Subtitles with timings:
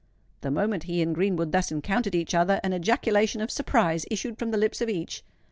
[0.41, 4.49] The moment he and Greenwood thus encountered each other, an ejaculation of surprise issued from
[4.49, 5.23] the lips of each.